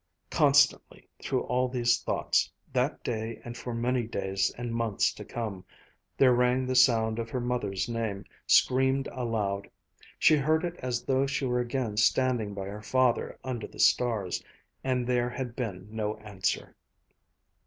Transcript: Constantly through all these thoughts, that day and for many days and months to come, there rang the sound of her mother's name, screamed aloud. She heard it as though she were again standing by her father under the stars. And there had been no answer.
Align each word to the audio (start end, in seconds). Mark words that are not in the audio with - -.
Constantly 0.31 1.07
through 1.21 1.43
all 1.43 1.67
these 1.69 1.99
thoughts, 2.01 2.51
that 2.73 3.03
day 3.03 3.39
and 3.45 3.55
for 3.55 3.71
many 3.71 4.01
days 4.07 4.51
and 4.57 4.73
months 4.73 5.13
to 5.13 5.23
come, 5.23 5.63
there 6.17 6.33
rang 6.33 6.65
the 6.65 6.73
sound 6.75 7.19
of 7.19 7.29
her 7.29 7.39
mother's 7.39 7.87
name, 7.87 8.25
screamed 8.47 9.07
aloud. 9.11 9.69
She 10.17 10.37
heard 10.37 10.65
it 10.65 10.73
as 10.77 11.03
though 11.05 11.27
she 11.27 11.45
were 11.45 11.59
again 11.59 11.97
standing 11.97 12.55
by 12.55 12.65
her 12.65 12.81
father 12.81 13.37
under 13.43 13.67
the 13.67 13.77
stars. 13.79 14.43
And 14.83 15.05
there 15.05 15.29
had 15.29 15.55
been 15.55 15.87
no 15.91 16.15
answer. 16.17 16.75